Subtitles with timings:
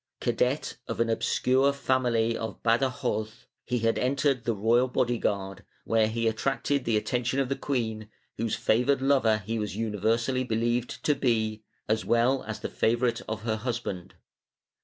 [0.19, 5.63] Cadet of an obscure family of Bada joz, he had entered the royal body guard,
[5.85, 11.03] where he attracted the attention of the queen, whose favored lover he was universally believed
[11.05, 14.15] to be, as well as the favorite of her husband.